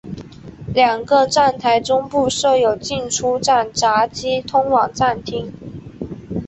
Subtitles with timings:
[0.73, 5.53] 两个站台中部设有进出站闸机通往站厅。